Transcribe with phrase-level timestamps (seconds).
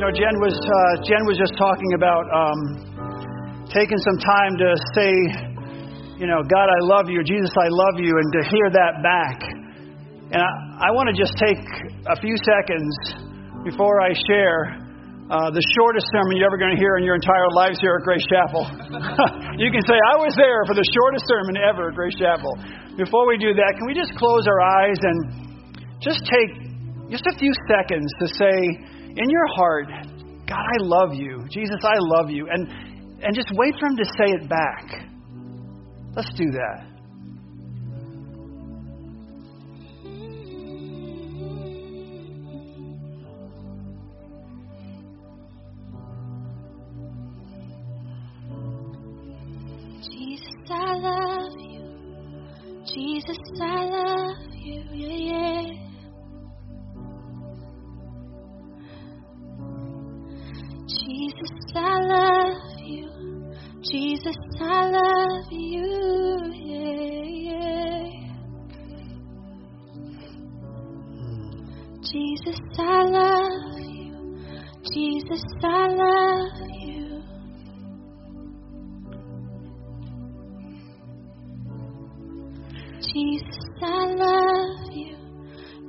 [0.00, 2.60] know, Jen was uh, Jen was just talking about um,
[3.68, 5.12] taking some time to say,
[6.16, 9.36] you know, God, I love you, Jesus, I love you, and to hear that back.
[10.32, 11.60] And I, I want to just take
[12.08, 12.92] a few seconds
[13.64, 14.80] before I share
[15.28, 18.02] uh, the shortest sermon you're ever going to hear in your entire lives here at
[18.02, 18.66] Grace Chapel.
[19.62, 22.50] you can say, I was there for the shortest sermon ever at Grace Chapel.
[22.96, 25.18] Before we do that, can we just close our eyes and
[26.02, 26.50] just take
[27.12, 28.56] just a few seconds to say,
[29.16, 29.86] in your heart,
[30.48, 31.46] God, I love you.
[31.50, 32.48] Jesus, I love you.
[32.50, 32.68] And,
[33.22, 35.10] and just wait for Him to say it back.
[36.14, 36.86] Let's do that.
[50.02, 51.80] Jesus, I love you.
[52.94, 54.82] Jesus, I love you.
[54.92, 55.39] Yeah, yeah.
[61.30, 63.54] Jesus, I love you.
[63.82, 66.42] Jesus, I love you.
[66.54, 68.34] Yeah, yeah.
[72.02, 74.38] Jesus, I love you.
[74.92, 77.22] Jesus, I love you.
[83.12, 85.16] Jesus, I love you.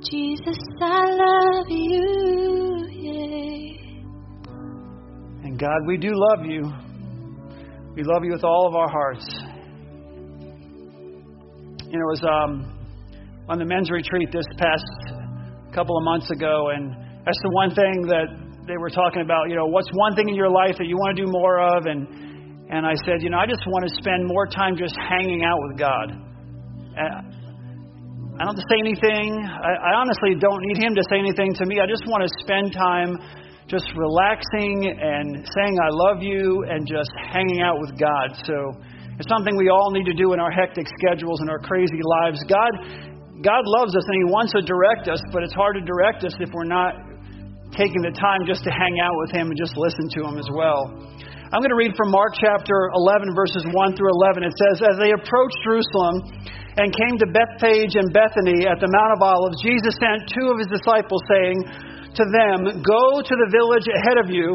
[0.08, 1.11] Jesus, I
[5.62, 6.66] God, we do love you.
[7.94, 9.22] We love you with all of our hearts.
[11.86, 12.66] You know, it was um,
[13.46, 14.82] on the men's retreat this past
[15.70, 16.90] couple of months ago, and
[17.22, 18.26] that's the one thing that
[18.66, 19.50] they were talking about.
[19.50, 21.86] You know, what's one thing in your life that you want to do more of?
[21.86, 25.46] And and I said, you know, I just want to spend more time just hanging
[25.46, 26.10] out with God.
[26.98, 27.22] Uh,
[28.34, 29.46] I don't have to say anything.
[29.46, 31.78] I, I honestly don't need Him to say anything to me.
[31.78, 33.22] I just want to spend time
[33.68, 38.34] just relaxing and saying I love you and just hanging out with God.
[38.44, 38.78] So
[39.18, 42.42] it's something we all need to do in our hectic schedules and our crazy lives.
[42.48, 42.72] God
[43.42, 46.34] God loves us and he wants to direct us, but it's hard to direct us
[46.38, 46.94] if we're not
[47.74, 50.46] taking the time just to hang out with him and just listen to him as
[50.54, 50.86] well.
[51.52, 54.46] I'm going to read from Mark chapter 11 verses 1 through 11.
[54.46, 56.24] It says as they approached Jerusalem
[56.80, 60.56] and came to Bethphage and Bethany at the Mount of Olives, Jesus sent two of
[60.56, 64.48] his disciples saying, to them, Go to the village ahead of you,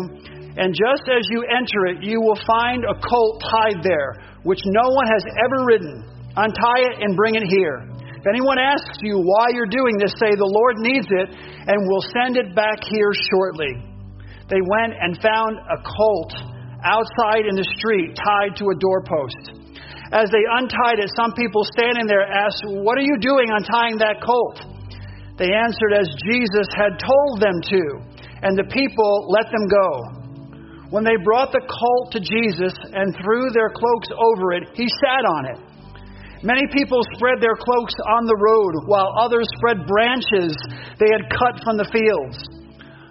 [0.58, 4.90] and just as you enter it, you will find a colt tied there, which no
[4.90, 6.02] one has ever ridden.
[6.38, 7.86] Untie it and bring it here.
[8.18, 12.06] If anyone asks you why you're doing this, say, The Lord needs it, and we'll
[12.14, 13.74] send it back here shortly.
[14.50, 16.34] They went and found a colt
[16.86, 19.58] outside in the street tied to a doorpost.
[20.14, 24.24] As they untied it, some people standing there asked, What are you doing untying that
[24.24, 24.77] colt?
[25.38, 27.84] They answered as Jesus had told them to,
[28.42, 29.90] and the people let them go.
[30.90, 35.24] When they brought the colt to Jesus and threw their cloaks over it, he sat
[35.30, 35.60] on it.
[36.42, 40.54] Many people spread their cloaks on the road, while others spread branches
[40.98, 42.38] they had cut from the fields.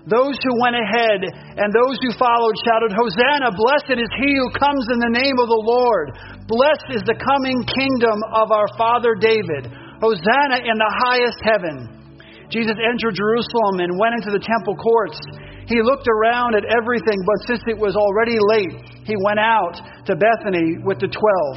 [0.06, 1.26] Those who went ahead
[1.58, 3.50] and those who followed shouted, Hosanna!
[3.50, 6.14] Blessed is he who comes in the name of the Lord.
[6.46, 9.66] Blessed is the coming kingdom of our father David.
[9.98, 12.05] Hosanna in the highest heaven.
[12.48, 15.18] Jesus entered Jerusalem and went into the temple courts.
[15.66, 20.14] He looked around at everything, but since it was already late, he went out to
[20.14, 21.56] Bethany with the twelve.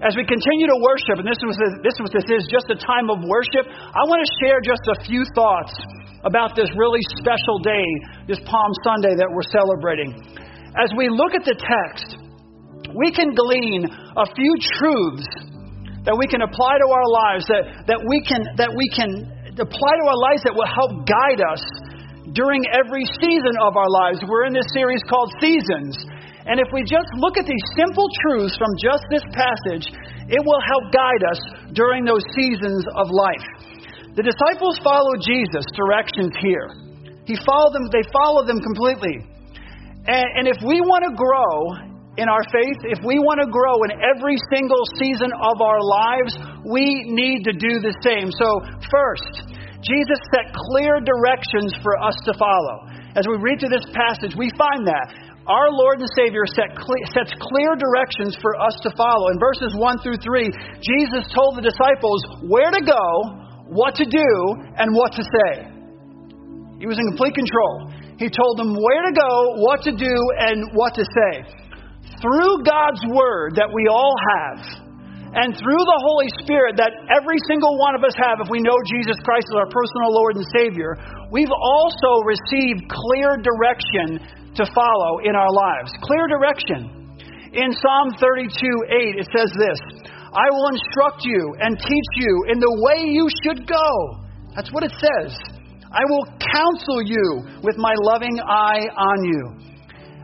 [0.00, 3.10] As we continue to worship, and this was this was this is just a time
[3.10, 5.74] of worship, I want to share just a few thoughts
[6.24, 7.84] about this really special day,
[8.30, 10.14] this Palm Sunday that we're celebrating.
[10.78, 12.16] As we look at the text,
[12.94, 15.28] we can glean a few truths
[16.06, 19.10] that we can apply to our lives, that, that we can that we can
[19.60, 21.62] apply to our lives that will help guide us
[22.32, 24.20] during every season of our lives.
[24.24, 25.96] We're in this series called Seasons.
[26.48, 29.92] And if we just look at these simple truths from just this passage,
[30.30, 31.40] it will help guide us
[31.76, 33.46] during those seasons of life.
[34.16, 36.72] The disciples followed Jesus' directions here.
[37.28, 39.22] He followed them, they followed them completely.
[40.08, 43.86] And, and if we want to grow in our faith, if we want to grow
[43.86, 46.34] in every single season of our lives,
[46.66, 48.34] we need to do the same.
[48.34, 48.48] So,
[48.90, 49.46] first,
[49.78, 52.90] Jesus set clear directions for us to follow.
[53.14, 55.14] As we read through this passage, we find that.
[55.46, 59.30] Our Lord and Savior set cle- sets clear directions for us to follow.
[59.30, 60.50] In verses 1 through 3,
[60.82, 63.06] Jesus told the disciples where to go,
[63.70, 64.30] what to do,
[64.76, 65.70] and what to say.
[66.82, 67.94] He was in complete control.
[68.18, 71.59] He told them where to go, what to do, and what to say
[72.20, 74.60] through God's Word that we all have,
[75.30, 78.74] And through the Holy Spirit that every single one of us have, if we know
[78.90, 80.98] Jesus Christ as our personal Lord and Savior,
[81.30, 84.18] we've also received clear direction
[84.58, 85.94] to follow in our lives.
[86.02, 87.14] Clear direction.
[87.54, 88.50] In Psalm 32
[88.90, 89.78] 8, it says this
[90.34, 93.86] I will instruct you and teach you in the way you should go.
[94.54, 95.38] That's what it says.
[95.90, 99.69] I will counsel you with my loving eye on you.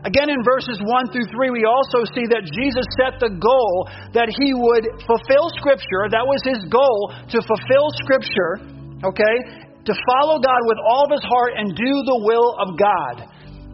[0.07, 4.31] Again, in verses 1 through 3, we also see that Jesus set the goal that
[4.31, 6.07] he would fulfill Scripture.
[6.07, 8.63] That was his goal, to fulfill Scripture,
[9.03, 9.35] okay?
[9.83, 13.15] To follow God with all of his heart and do the will of God.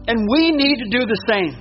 [0.10, 1.54] And we need to do the same.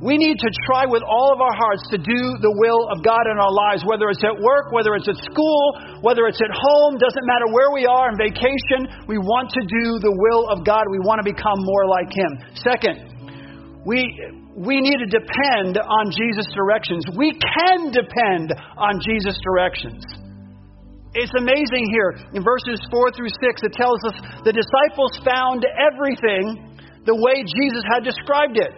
[0.00, 3.22] We need to try with all of our hearts to do the will of God
[3.30, 5.62] in our lives, whether it's at work, whether it's at school,
[6.00, 9.06] whether it's at home, doesn't matter where we are on vacation.
[9.06, 10.88] We want to do the will of God.
[10.90, 12.32] We want to become more like Him.
[12.58, 13.12] Second,
[13.84, 14.06] we,
[14.54, 17.02] we need to depend on Jesus' directions.
[17.16, 20.02] We can depend on Jesus' directions.
[21.14, 22.16] It's amazing here.
[22.32, 26.72] In verses 4 through 6, it tells us the disciples found everything
[27.04, 28.72] the way Jesus had described it.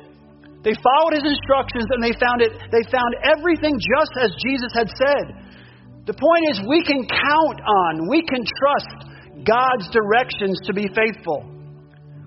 [0.64, 4.88] They followed his instructions and they found it they found everything just as Jesus had
[4.88, 5.24] said.
[6.08, 9.12] The point is we can count on, we can trust
[9.44, 11.53] God's directions to be faithful.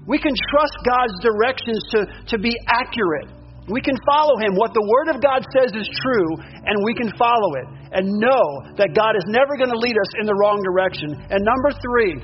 [0.07, 1.99] We can trust God's directions to,
[2.31, 3.27] to be accurate.
[3.67, 4.55] We can follow Him.
[4.55, 8.47] What the Word of God says is true, and we can follow it and know
[8.79, 11.11] that God is never going to lead us in the wrong direction.
[11.27, 12.15] And number three,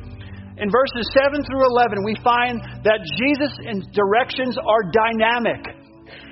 [0.63, 3.59] in verses 7 through 11, we find that Jesus'
[3.91, 5.83] directions are dynamic.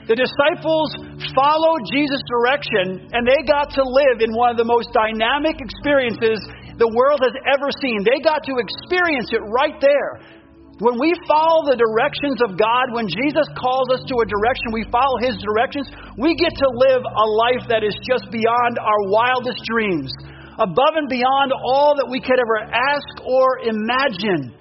[0.08, 0.96] The disciples
[1.36, 6.40] followed Jesus' direction, and they got to live in one of the most dynamic experiences
[6.80, 8.08] the world has ever seen.
[8.08, 10.41] They got to experience it right there.
[10.82, 14.82] When we follow the directions of God, when Jesus calls us to a direction, we
[14.90, 15.86] follow His directions,
[16.18, 20.10] we get to live a life that is just beyond our wildest dreams,
[20.58, 24.58] above and beyond all that we could ever ask or imagine.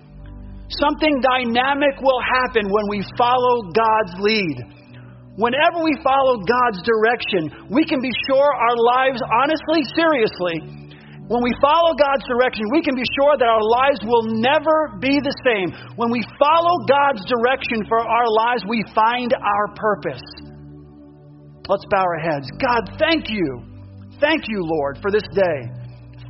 [0.68, 4.56] Something dynamic will happen when we follow God's lead.
[5.40, 10.79] Whenever we follow God's direction, we can be sure our lives, honestly, seriously,
[11.30, 15.22] when we follow God's direction, we can be sure that our lives will never be
[15.22, 15.70] the same.
[15.94, 20.26] When we follow God's direction for our lives, we find our purpose.
[21.70, 22.50] Let's bow our heads.
[22.58, 23.46] God, thank you.
[24.18, 25.70] Thank you, Lord, for this day.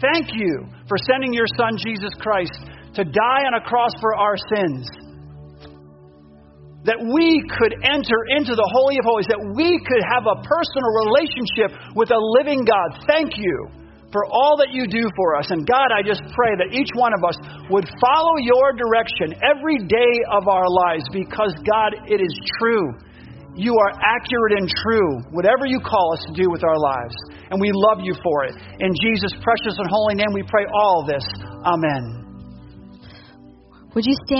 [0.05, 2.61] Thank you for sending your Son, Jesus Christ,
[3.01, 4.85] to die on a cross for our sins.
[6.85, 10.93] That we could enter into the Holy of Holies, that we could have a personal
[11.09, 13.01] relationship with a living God.
[13.09, 13.81] Thank you
[14.13, 15.51] for all that you do for us.
[15.51, 17.39] And God, I just pray that each one of us
[17.71, 22.95] would follow your direction every day of our lives because, God, it is true.
[23.55, 27.15] You are accurate and true, whatever you call us to do with our lives.
[27.51, 28.55] And we love you for it.
[28.79, 31.27] In Jesus' precious and holy name, we pray all this.
[31.67, 32.21] Amen.
[33.95, 34.39] Would you stand?